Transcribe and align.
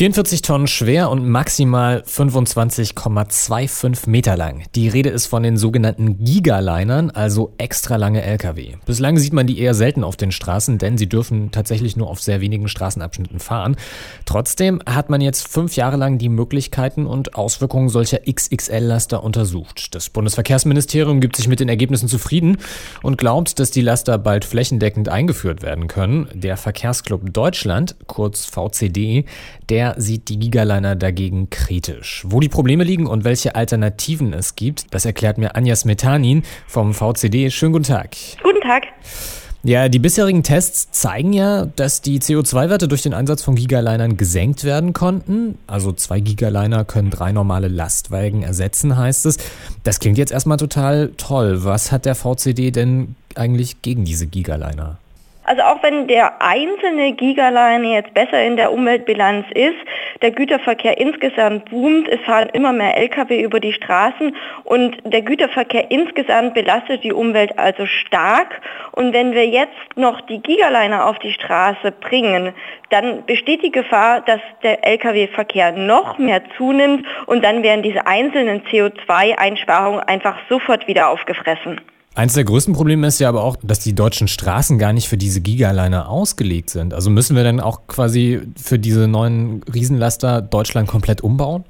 44 0.00 0.40
Tonnen 0.40 0.66
schwer 0.66 1.10
und 1.10 1.28
maximal 1.28 2.02
25,25 2.06 4.08
Meter 4.08 4.34
lang. 4.34 4.62
Die 4.74 4.88
Rede 4.88 5.10
ist 5.10 5.26
von 5.26 5.42
den 5.42 5.58
sogenannten 5.58 6.24
Gigalinern, 6.24 7.10
also 7.10 7.52
extra 7.58 7.96
lange 7.96 8.22
Lkw. 8.22 8.76
Bislang 8.86 9.18
sieht 9.18 9.34
man 9.34 9.46
die 9.46 9.58
eher 9.58 9.74
selten 9.74 10.02
auf 10.02 10.16
den 10.16 10.32
Straßen, 10.32 10.78
denn 10.78 10.96
sie 10.96 11.06
dürfen 11.06 11.50
tatsächlich 11.50 11.98
nur 11.98 12.08
auf 12.08 12.18
sehr 12.18 12.40
wenigen 12.40 12.66
Straßenabschnitten 12.66 13.40
fahren. 13.40 13.76
Trotzdem 14.24 14.80
hat 14.86 15.10
man 15.10 15.20
jetzt 15.20 15.46
fünf 15.46 15.76
Jahre 15.76 15.98
lang 15.98 16.16
die 16.16 16.30
Möglichkeiten 16.30 17.04
und 17.04 17.34
Auswirkungen 17.34 17.90
solcher 17.90 18.20
XXL-Laster 18.20 19.22
untersucht. 19.22 19.94
Das 19.94 20.08
Bundesverkehrsministerium 20.08 21.20
gibt 21.20 21.36
sich 21.36 21.46
mit 21.46 21.60
den 21.60 21.68
Ergebnissen 21.68 22.08
zufrieden 22.08 22.56
und 23.02 23.18
glaubt, 23.18 23.58
dass 23.58 23.70
die 23.70 23.82
Laster 23.82 24.16
bald 24.16 24.46
flächendeckend 24.46 25.10
eingeführt 25.10 25.60
werden 25.60 25.88
können. 25.88 26.26
Der 26.32 26.56
Verkehrsclub 26.56 27.34
Deutschland, 27.34 27.96
kurz 28.06 28.46
VCD, 28.46 29.26
der 29.68 29.89
sieht 29.98 30.28
die 30.28 30.38
Gigaliner 30.38 30.96
dagegen 30.96 31.50
kritisch. 31.50 32.24
Wo 32.26 32.40
die 32.40 32.48
Probleme 32.48 32.84
liegen 32.84 33.06
und 33.06 33.24
welche 33.24 33.54
Alternativen 33.54 34.32
es 34.32 34.56
gibt, 34.56 34.92
das 34.94 35.04
erklärt 35.04 35.38
mir 35.38 35.56
Anja 35.56 35.76
Smetanin 35.76 36.42
vom 36.66 36.94
VCD. 36.94 37.50
Schönen 37.50 37.72
guten 37.72 37.84
Tag. 37.84 38.16
Guten 38.42 38.60
Tag. 38.60 38.84
Ja, 39.62 39.90
die 39.90 39.98
bisherigen 39.98 40.42
Tests 40.42 40.90
zeigen 40.90 41.34
ja, 41.34 41.66
dass 41.66 42.00
die 42.00 42.18
CO2-Werte 42.18 42.88
durch 42.88 43.02
den 43.02 43.12
Einsatz 43.12 43.42
von 43.42 43.56
Gigalinern 43.56 44.16
gesenkt 44.16 44.64
werden 44.64 44.94
konnten. 44.94 45.58
Also 45.66 45.92
zwei 45.92 46.20
Gigaliner 46.20 46.86
können 46.86 47.10
drei 47.10 47.32
normale 47.32 47.68
Lastwagen 47.68 48.42
ersetzen, 48.42 48.96
heißt 48.96 49.26
es. 49.26 49.36
Das 49.82 50.00
klingt 50.00 50.16
jetzt 50.16 50.32
erstmal 50.32 50.56
total 50.56 51.12
toll. 51.18 51.62
Was 51.62 51.92
hat 51.92 52.06
der 52.06 52.14
VCD 52.14 52.70
denn 52.70 53.16
eigentlich 53.34 53.82
gegen 53.82 54.06
diese 54.06 54.26
Gigaliner? 54.26 54.98
Also 55.50 55.62
auch 55.62 55.82
wenn 55.82 56.06
der 56.06 56.40
einzelne 56.40 57.10
Gigaliner 57.10 57.94
jetzt 57.94 58.14
besser 58.14 58.40
in 58.40 58.56
der 58.56 58.70
Umweltbilanz 58.70 59.46
ist, 59.52 59.74
der 60.22 60.30
Güterverkehr 60.30 60.98
insgesamt 60.98 61.68
boomt, 61.70 62.08
es 62.08 62.20
fahren 62.20 62.50
immer 62.52 62.72
mehr 62.72 62.96
Lkw 62.96 63.42
über 63.42 63.58
die 63.58 63.72
Straßen 63.72 64.36
und 64.62 64.98
der 65.02 65.22
Güterverkehr 65.22 65.90
insgesamt 65.90 66.54
belastet 66.54 67.02
die 67.02 67.12
Umwelt 67.12 67.58
also 67.58 67.84
stark. 67.86 68.60
Und 68.92 69.12
wenn 69.12 69.32
wir 69.32 69.44
jetzt 69.44 69.74
noch 69.96 70.20
die 70.20 70.40
Gigaliner 70.40 71.04
auf 71.04 71.18
die 71.18 71.32
Straße 71.32 71.90
bringen, 72.00 72.54
dann 72.90 73.26
besteht 73.26 73.64
die 73.64 73.72
Gefahr, 73.72 74.20
dass 74.20 74.40
der 74.62 74.86
Lkw-Verkehr 74.86 75.72
noch 75.72 76.16
mehr 76.18 76.42
zunimmt 76.56 77.04
und 77.26 77.44
dann 77.44 77.64
werden 77.64 77.82
diese 77.82 78.06
einzelnen 78.06 78.62
CO2-Einsparungen 78.66 79.98
einfach 79.98 80.36
sofort 80.48 80.86
wieder 80.86 81.08
aufgefressen. 81.08 81.80
Eines 82.16 82.34
der 82.34 82.44
größten 82.44 82.74
Probleme 82.74 83.06
ist 83.06 83.20
ja 83.20 83.28
aber 83.28 83.44
auch, 83.44 83.56
dass 83.62 83.78
die 83.80 83.94
deutschen 83.94 84.26
Straßen 84.26 84.78
gar 84.78 84.92
nicht 84.92 85.08
für 85.08 85.16
diese 85.16 85.40
Gigaliner 85.40 86.08
ausgelegt 86.08 86.70
sind. 86.70 86.92
Also 86.92 87.08
müssen 87.08 87.36
wir 87.36 87.44
dann 87.44 87.60
auch 87.60 87.86
quasi 87.86 88.40
für 88.60 88.80
diese 88.80 89.06
neuen 89.06 89.62
Riesenlaster 89.72 90.42
Deutschland 90.42 90.88
komplett 90.88 91.20
umbauen? 91.20 91.64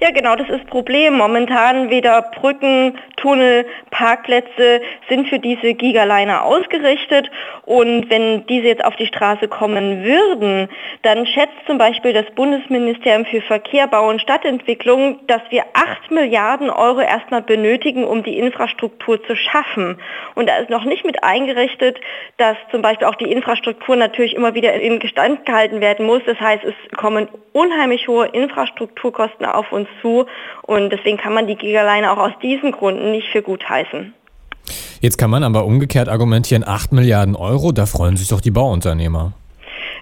Ja, 0.00 0.10
genau, 0.12 0.34
das 0.36 0.48
ist 0.48 0.66
Problem. 0.68 1.18
Momentan 1.18 1.90
weder 1.90 2.22
Brücken, 2.22 2.98
Tunnel, 3.26 3.66
Parkplätze 3.90 4.80
sind 5.08 5.28
für 5.28 5.40
diese 5.40 5.74
Gigaliner 5.74 6.44
ausgerichtet. 6.44 7.28
Und 7.64 8.08
wenn 8.08 8.46
diese 8.46 8.68
jetzt 8.68 8.84
auf 8.84 8.94
die 8.94 9.08
Straße 9.08 9.48
kommen 9.48 10.04
würden, 10.04 10.68
dann 11.02 11.26
schätzt 11.26 11.56
zum 11.66 11.76
Beispiel 11.76 12.12
das 12.12 12.26
Bundesministerium 12.36 13.24
für 13.24 13.40
Verkehr, 13.40 13.88
Bau 13.88 14.08
und 14.08 14.20
Stadtentwicklung, 14.20 15.26
dass 15.26 15.42
wir 15.50 15.64
8 15.74 16.12
Milliarden 16.12 16.70
Euro 16.70 17.00
erstmal 17.00 17.42
benötigen, 17.42 18.04
um 18.04 18.22
die 18.22 18.38
Infrastruktur 18.38 19.20
zu 19.24 19.34
schaffen. 19.34 19.98
Und 20.36 20.48
da 20.48 20.58
ist 20.58 20.70
noch 20.70 20.84
nicht 20.84 21.04
mit 21.04 21.24
eingerichtet, 21.24 21.98
dass 22.36 22.56
zum 22.70 22.80
Beispiel 22.80 23.08
auch 23.08 23.16
die 23.16 23.32
Infrastruktur 23.32 23.96
natürlich 23.96 24.36
immer 24.36 24.54
wieder 24.54 24.72
in 24.74 25.00
Gestand 25.00 25.44
gehalten 25.46 25.80
werden 25.80 26.06
muss. 26.06 26.22
Das 26.26 26.38
heißt, 26.38 26.62
es 26.62 26.74
kommen 26.96 27.26
unheimlich 27.52 28.06
hohe 28.06 28.26
Infrastrukturkosten 28.26 29.46
auf 29.46 29.72
uns 29.72 29.88
zu 30.02 30.26
und 30.62 30.90
deswegen 30.90 31.16
kann 31.16 31.32
man 31.32 31.46
die 31.46 31.56
Gigaline 31.56 32.12
auch 32.12 32.18
aus 32.18 32.32
diesen 32.42 32.70
Gründen 32.70 33.15
nicht 33.16 33.28
für 33.32 33.42
gut 33.42 33.68
heißen. 33.68 34.14
Jetzt 35.00 35.18
kann 35.18 35.30
man 35.30 35.42
aber 35.42 35.64
umgekehrt 35.64 36.08
argumentieren, 36.08 36.64
8 36.66 36.92
Milliarden 36.92 37.36
Euro, 37.36 37.72
da 37.72 37.86
freuen 37.86 38.16
sich 38.16 38.28
doch 38.28 38.40
die 38.40 38.50
Bauunternehmer. 38.50 39.32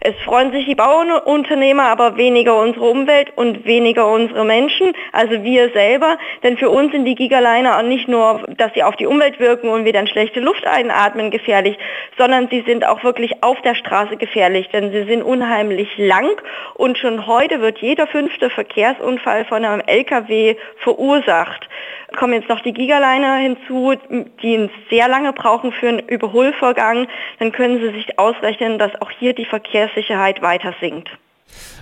Es 0.07 0.15
freuen 0.23 0.53
sich 0.53 0.67
die 0.67 0.75
Bauunternehmer, 0.75 1.85
aber 1.85 2.19
weniger 2.19 2.61
unsere 2.61 2.85
Umwelt 2.85 3.33
und 3.37 3.65
weniger 3.65 4.07
unsere 4.07 4.45
Menschen, 4.45 4.93
also 5.13 5.43
wir 5.43 5.71
selber. 5.71 6.19
Denn 6.43 6.59
für 6.59 6.69
uns 6.69 6.93
sind 6.93 7.07
die 7.07 7.15
Gigaliner 7.15 7.83
nicht 7.83 8.07
nur, 8.07 8.45
dass 8.59 8.75
sie 8.75 8.83
auf 8.83 8.97
die 8.97 9.07
Umwelt 9.07 9.41
wirken 9.41 9.71
und 9.71 9.87
wir 9.87 9.95
dann 9.95 10.07
schlechte 10.07 10.41
Luft 10.41 10.67
einatmen, 10.67 11.31
gefährlich, 11.31 11.79
sondern 12.19 12.49
sie 12.51 12.63
sind 12.67 12.87
auch 12.87 13.03
wirklich 13.03 13.43
auf 13.43 13.59
der 13.63 13.75
Straße 13.75 14.19
gefährlich, 14.19 14.69
denn 14.75 14.93
sie 14.93 15.05
sind 15.05 15.23
unheimlich 15.23 15.89
lang. 15.97 16.29
Und 16.75 16.99
schon 16.99 17.27
heute 17.27 17.63
wird 17.63 17.79
jeder 17.79 18.07
fünfte 18.07 18.51
Verkehrsunfall 18.51 19.47
von 19.47 19.65
einem 19.65 19.81
LKW 19.87 20.57
verursacht. 20.81 21.67
Kommen 22.17 22.35
jetzt 22.35 22.49
noch 22.49 22.61
die 22.61 22.75
Gigaliner 22.75 23.37
hinzu, 23.37 23.95
die 24.43 24.69
sehr 24.91 25.09
lange 25.09 25.33
brauchen 25.33 25.73
für 25.73 25.89
einen 25.89 25.99
Überholvorgang, 26.01 27.09
dann 27.39 27.51
können 27.51 27.81
Sie 27.81 27.91
sich 27.91 28.19
ausrechnen, 28.19 28.79
dass 28.79 28.95
auch 29.01 29.11
hier 29.11 29.33
die 29.33 29.47
Verkehrssicherheit 29.95 30.43
weiter 30.43 30.75
sinkt. 30.81 31.09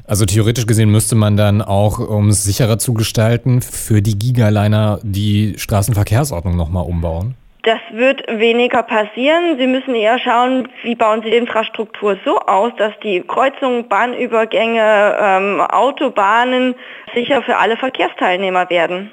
Also 0.07 0.27
theoretisch 0.27 0.67
gesehen 0.67 0.91
müsste 0.91 1.15
man 1.15 1.37
dann 1.37 1.63
auch, 1.63 1.99
um 1.99 2.29
es 2.29 2.45
sicherer 2.45 2.79
zu 2.79 2.93
gestalten, 2.93 3.63
für 3.63 4.03
die 4.03 4.19
Gigaliner 4.19 4.99
die 5.03 5.55
Straßenverkehrsordnung 5.57 6.57
nochmal 6.57 6.85
umbauen? 6.85 7.35
Das 7.63 7.79
wird 7.93 8.27
weniger 8.29 8.83
passieren. 8.83 9.57
Sie 9.57 9.69
müssen 9.69 9.95
eher 9.95 10.19
schauen, 10.19 10.69
wie 10.83 10.97
bauen 10.97 11.23
Sie 11.23 11.31
die 11.31 11.37
Infrastruktur 11.37 12.19
so 12.25 12.41
aus, 12.41 12.73
dass 12.77 12.93
die 13.05 13.21
Kreuzungen, 13.21 13.89
Bahnübergänge, 13.89 15.17
ähm, 15.21 15.61
Autobahnen 15.61 16.75
sicher 17.15 17.41
für 17.43 17.57
alle 17.57 17.77
Verkehrsteilnehmer 17.77 18.69
werden. 18.69 19.13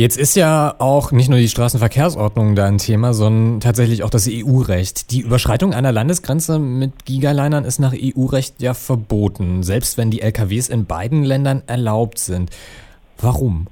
Jetzt 0.00 0.16
ist 0.16 0.34
ja 0.34 0.76
auch 0.78 1.12
nicht 1.12 1.28
nur 1.28 1.38
die 1.38 1.50
Straßenverkehrsordnung 1.50 2.54
da 2.54 2.64
ein 2.64 2.78
Thema, 2.78 3.12
sondern 3.12 3.60
tatsächlich 3.60 4.02
auch 4.02 4.08
das 4.08 4.26
EU-Recht. 4.30 5.10
Die 5.10 5.20
Überschreitung 5.20 5.74
einer 5.74 5.92
Landesgrenze 5.92 6.58
mit 6.58 7.04
Gigalinern 7.04 7.66
ist 7.66 7.80
nach 7.80 7.92
EU-Recht 7.94 8.62
ja 8.62 8.72
verboten, 8.72 9.62
selbst 9.62 9.98
wenn 9.98 10.10
die 10.10 10.22
LKWs 10.22 10.70
in 10.70 10.86
beiden 10.86 11.22
Ländern 11.22 11.62
erlaubt 11.66 12.18
sind. 12.18 12.48
Warum? 13.18 13.66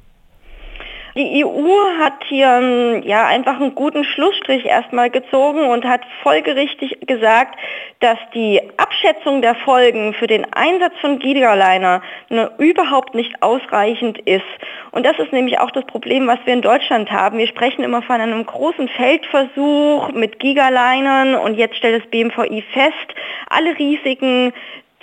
Die 1.18 1.44
EU 1.44 1.68
hat 1.98 2.22
hier 2.28 2.46
ähm, 2.46 3.02
ja 3.04 3.26
einfach 3.26 3.60
einen 3.60 3.74
guten 3.74 4.04
Schlussstrich 4.04 4.64
erstmal 4.66 5.10
gezogen 5.10 5.64
und 5.64 5.84
hat 5.84 6.02
folgerichtig 6.22 6.96
gesagt, 7.08 7.58
dass 7.98 8.18
die 8.34 8.60
Abschätzung 8.76 9.42
der 9.42 9.56
Folgen 9.56 10.14
für 10.14 10.28
den 10.28 10.46
Einsatz 10.52 10.92
von 11.00 11.18
Gigaliner 11.18 12.02
ne, 12.28 12.52
überhaupt 12.58 13.16
nicht 13.16 13.42
ausreichend 13.42 14.20
ist. 14.26 14.44
Und 14.92 15.04
das 15.04 15.18
ist 15.18 15.32
nämlich 15.32 15.58
auch 15.58 15.72
das 15.72 15.84
Problem, 15.86 16.28
was 16.28 16.38
wir 16.44 16.54
in 16.54 16.62
Deutschland 16.62 17.10
haben. 17.10 17.38
Wir 17.38 17.48
sprechen 17.48 17.82
immer 17.82 18.02
von 18.02 18.20
einem 18.20 18.46
großen 18.46 18.86
Feldversuch 18.86 20.12
mit 20.12 20.38
Gigalinern 20.38 21.34
und 21.34 21.54
jetzt 21.54 21.74
stellt 21.78 22.00
das 22.00 22.10
BMVI 22.12 22.62
fest, 22.72 23.14
alle 23.48 23.76
Risiken, 23.76 24.52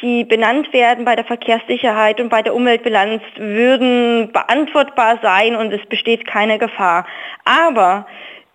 die 0.01 0.25
benannt 0.25 0.73
werden 0.73 1.05
bei 1.05 1.15
der 1.15 1.25
Verkehrssicherheit 1.25 2.19
und 2.19 2.29
bei 2.29 2.41
der 2.41 2.53
Umweltbilanz, 2.53 3.21
würden 3.37 4.31
beantwortbar 4.31 5.19
sein 5.21 5.55
und 5.55 5.71
es 5.71 5.85
besteht 5.87 6.25
keine 6.25 6.57
Gefahr. 6.57 7.05
Aber 7.45 8.05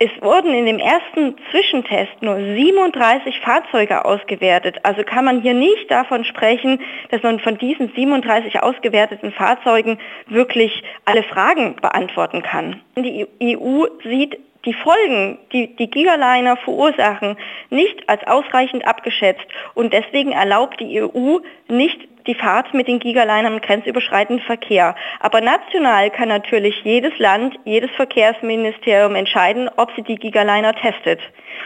es 0.03 0.09
wurden 0.19 0.53
in 0.55 0.65
dem 0.65 0.79
ersten 0.79 1.35
Zwischentest 1.51 2.21
nur 2.21 2.35
37 2.35 3.39
Fahrzeuge 3.39 4.03
ausgewertet. 4.03 4.79
Also 4.81 5.03
kann 5.03 5.25
man 5.25 5.43
hier 5.43 5.53
nicht 5.53 5.91
davon 5.91 6.25
sprechen, 6.25 6.79
dass 7.11 7.21
man 7.21 7.39
von 7.39 7.59
diesen 7.59 7.91
37 7.95 8.63
ausgewerteten 8.63 9.31
Fahrzeugen 9.31 9.99
wirklich 10.25 10.83
alle 11.05 11.21
Fragen 11.21 11.75
beantworten 11.75 12.41
kann. 12.41 12.81
Die 12.95 13.27
EU 13.43 13.85
sieht 14.03 14.39
die 14.65 14.73
Folgen, 14.73 15.39
die 15.51 15.75
die 15.75 15.89
Gigaliner 15.89 16.57
verursachen, 16.57 17.37
nicht 17.69 18.07
als 18.07 18.25
ausreichend 18.27 18.85
abgeschätzt 18.85 19.45
und 19.73 19.93
deswegen 19.93 20.31
erlaubt 20.31 20.79
die 20.79 21.01
EU 21.01 21.39
nicht 21.67 21.99
die 22.27 22.35
Fahrt 22.35 22.73
mit 22.73 22.87
den 22.87 22.99
Gigalinern 22.99 23.53
im 23.53 23.61
grenzüberschreitenden 23.61 24.45
Verkehr. 24.45 24.95
Aber 25.19 25.41
national 25.41 26.09
kann 26.11 26.29
natürlich 26.29 26.75
jedes 26.83 27.17
Land, 27.17 27.55
jedes 27.65 27.89
Verkehrsministerium 27.91 29.15
entscheiden, 29.15 29.69
ob 29.77 29.89
sie 29.95 30.03
die 30.03 30.17
Gigaliner 30.17 30.75
testet. 30.75 31.19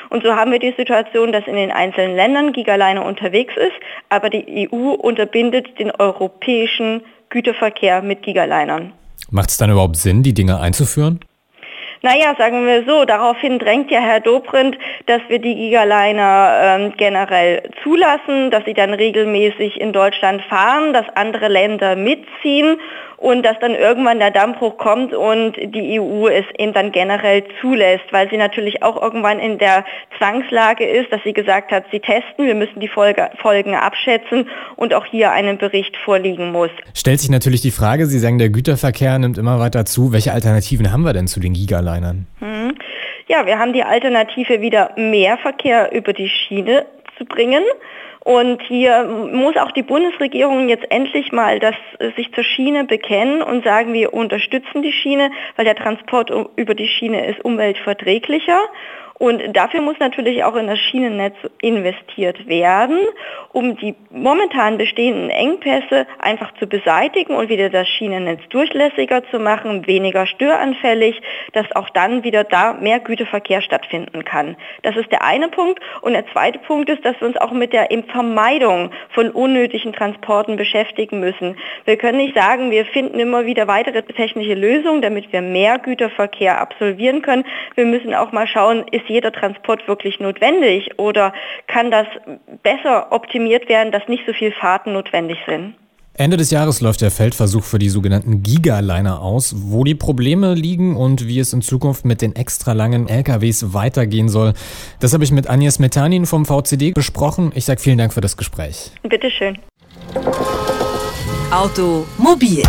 Und 0.09 0.23
so 0.23 0.33
haben 0.33 0.51
wir 0.51 0.59
die 0.59 0.73
Situation, 0.77 1.31
dass 1.31 1.45
in 1.47 1.55
den 1.55 1.71
einzelnen 1.71 2.15
Ländern 2.15 2.53
Gigaliner 2.53 3.05
unterwegs 3.05 3.53
ist, 3.57 3.75
aber 4.09 4.29
die 4.29 4.69
EU 4.71 4.91
unterbindet 4.91 5.77
den 5.79 5.91
europäischen 5.91 7.01
Güterverkehr 7.29 8.01
mit 8.01 8.21
Gigalinern. 8.21 8.93
Macht 9.31 9.49
es 9.49 9.57
dann 9.57 9.71
überhaupt 9.71 9.97
Sinn, 9.97 10.23
die 10.23 10.33
Dinge 10.33 10.59
einzuführen? 10.59 11.19
Naja, 12.05 12.35
sagen 12.37 12.67
wir 12.67 12.83
so, 12.85 13.03
daraufhin 13.03 13.57
drängt 13.57 13.89
ja 13.89 13.99
Herr 13.99 14.19
Dobrindt, 14.19 14.77
dass 15.07 15.21
wir 15.27 15.39
die 15.39 15.55
Gigaliner 15.55 16.51
ähm, 16.61 16.93
generell 16.97 17.63
zulassen, 17.81 18.51
dass 18.51 18.63
sie 18.65 18.75
dann 18.75 18.93
regelmäßig 18.93 19.81
in 19.81 19.91
Deutschland 19.91 20.43
fahren, 20.43 20.93
dass 20.93 21.07
andere 21.15 21.47
Länder 21.47 21.95
mitziehen 21.95 22.77
und 23.17 23.43
dass 23.43 23.57
dann 23.59 23.73
irgendwann 23.73 24.19
der 24.19 24.29
Dammbruch 24.29 24.77
kommt 24.77 25.13
und 25.13 25.55
die 25.55 25.99
EU 25.99 26.27
es 26.27 26.45
eben 26.59 26.73
dann 26.73 26.91
generell 26.91 27.43
zulässt, 27.59 28.05
weil 28.11 28.29
sie 28.29 28.37
natürlich 28.37 28.83
auch 28.83 29.01
irgendwann 29.01 29.39
in 29.39 29.57
der 29.57 29.83
Zwangslage 30.19 30.85
ist, 30.87 31.11
dass 31.11 31.21
sie 31.23 31.33
gesagt 31.33 31.71
hat, 31.71 31.85
sie 31.91 31.99
testen, 31.99 32.45
wir 32.45 32.53
müssen 32.53 32.79
die 32.81 32.87
Folge, 32.87 33.31
Folgen 33.41 33.73
abschätzen 33.73 34.47
und 34.75 34.93
auch 34.93 35.05
hier 35.05 35.31
einen 35.31 35.57
Bericht 35.57 35.97
vorliegen 35.97 36.51
muss. 36.51 36.69
Stellt 36.93 37.19
sich 37.19 37.31
natürlich 37.31 37.61
die 37.61 37.71
Frage, 37.71 38.05
Sie 38.05 38.19
sagen, 38.19 38.37
der 38.37 38.49
Güterverkehr 38.49 39.17
nimmt 39.17 39.39
immer 39.39 39.59
weiter 39.59 39.85
zu. 39.85 40.13
Welche 40.13 40.31
Alternativen 40.31 40.91
haben 40.91 41.01
wir 41.01 41.13
denn 41.13 41.27
zu 41.27 41.39
den 41.39 41.53
Gigalinern? 41.53 41.94
Hm. 42.39 42.75
Ja, 43.27 43.45
wir 43.45 43.57
haben 43.57 43.73
die 43.73 43.83
Alternative 43.83 44.61
wieder 44.61 44.91
mehr 44.97 45.37
Verkehr 45.37 45.91
über 45.91 46.13
die 46.13 46.29
Schiene 46.29 46.85
zu 47.17 47.25
bringen. 47.25 47.63
Und 48.25 48.59
hier 48.63 49.03
muss 49.03 49.55
auch 49.55 49.71
die 49.71 49.83
Bundesregierung 49.83 50.67
jetzt 50.67 50.89
endlich 50.89 51.31
mal 51.31 51.59
das 51.59 51.75
äh, 51.99 52.09
sich 52.15 52.33
zur 52.33 52.43
Schiene 52.43 52.83
bekennen 52.83 53.43
und 53.43 53.63
sagen, 53.63 53.93
wir 53.93 54.15
unterstützen 54.15 54.81
die 54.81 54.91
Schiene, 54.91 55.29
weil 55.55 55.65
der 55.65 55.75
Transport 55.75 56.31
über 56.55 56.73
die 56.73 56.87
Schiene 56.87 57.27
ist 57.27 57.45
umweltverträglicher. 57.45 58.59
Und 59.17 59.41
dafür 59.55 59.81
muss 59.81 59.97
natürlich 59.99 60.43
auch 60.43 60.55
in 60.55 60.67
das 60.67 60.77
Schienennetz 60.77 61.35
investiert 61.61 62.47
werden, 62.47 62.99
um 63.53 63.77
die 63.77 63.95
momentan 64.09 64.77
bestehenden 64.77 65.29
Engpässe 65.29 66.05
einfach 66.19 66.53
zu 66.59 66.67
beseitigen 66.67 67.33
und 67.33 67.47
wieder 67.47 67.69
das 67.69 67.87
Schienennetz 67.87 68.41
durchlässiger 68.49 69.23
zu 69.31 69.39
machen, 69.39 69.87
weniger 69.87 70.27
störanfällig, 70.27 71.21
dass 71.53 71.71
auch 71.77 71.89
dann 71.91 72.25
wieder 72.25 72.43
da 72.43 72.73
mehr 72.73 72.99
Güterverkehr 72.99 73.61
stattfinden 73.61 74.25
kann. 74.25 74.57
Das 74.83 74.97
ist 74.97 75.09
der 75.11 75.23
eine 75.23 75.47
Punkt. 75.47 75.79
Und 76.01 76.11
der 76.11 76.27
zweite 76.33 76.59
Punkt 76.59 76.89
ist, 76.89 77.05
dass 77.05 77.19
wir 77.21 77.27
uns 77.27 77.37
auch 77.37 77.51
mit 77.51 77.71
der 77.71 77.87
Vermeidung 78.11 78.91
von 79.11 79.31
unnötigen 79.31 79.93
Transporten 79.93 80.57
beschäftigen 80.57 81.21
müssen. 81.21 81.55
Wir 81.85 81.95
können 81.95 82.17
nicht 82.17 82.35
sagen, 82.35 82.69
wir 82.69 82.85
finden 82.85 83.19
immer 83.19 83.45
wieder 83.45 83.67
weitere 83.67 84.03
technische 84.03 84.55
Lösungen, 84.55 85.01
damit 85.01 85.31
wir 85.31 85.41
mehr 85.41 85.79
Güterverkehr 85.79 86.59
absolvieren 86.59 87.21
können. 87.21 87.45
Wir 87.75 87.85
müssen 87.85 88.13
auch 88.13 88.33
mal 88.33 88.47
schauen, 88.47 88.85
ist 88.91 89.04
ist 89.05 89.09
jeder 89.09 89.31
Transport 89.31 89.87
wirklich 89.87 90.19
notwendig 90.19 90.89
oder 90.97 91.33
kann 91.67 91.91
das 91.91 92.07
besser 92.63 93.11
optimiert 93.11 93.69
werden, 93.69 93.91
dass 93.91 94.07
nicht 94.07 94.23
so 94.25 94.33
viele 94.33 94.51
Fahrten 94.51 94.93
notwendig 94.93 95.37
sind? 95.47 95.75
Ende 96.17 96.37
des 96.37 96.49
Jahres 96.49 96.79
läuft 96.79 97.01
der 97.01 97.11
Feldversuch 97.11 97.63
für 97.65 97.77
die 97.77 97.89
sogenannten 97.89 98.41
Gigaliner 98.41 99.21
aus. 99.21 99.53
Wo 99.57 99.83
die 99.83 99.95
Probleme 99.95 100.53
liegen 100.53 100.95
und 100.95 101.27
wie 101.27 101.39
es 101.39 101.51
in 101.51 101.61
Zukunft 101.61 102.05
mit 102.05 102.21
den 102.21 102.33
extra 102.37 102.71
langen 102.71 103.09
LKWs 103.09 103.73
weitergehen 103.73 104.29
soll, 104.29 104.53
das 105.01 105.13
habe 105.13 105.25
ich 105.25 105.31
mit 105.31 105.49
Agnes 105.49 105.77
Metanin 105.77 106.25
vom 106.25 106.45
VCD 106.45 106.93
besprochen. 106.93 107.51
Ich 107.53 107.65
sage 107.65 107.81
vielen 107.81 107.97
Dank 107.97 108.13
für 108.13 108.21
das 108.21 108.37
Gespräch. 108.37 108.91
Bitteschön. 109.03 109.57
Automobil 111.51 112.63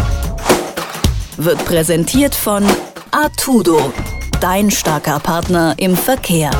wird 1.36 1.64
präsentiert 1.64 2.34
von 2.34 2.64
Artudo 3.12 3.92
dein 4.46 4.70
starker 4.70 5.18
Partner 5.18 5.74
im 5.76 5.96
Verkehr. 5.96 6.52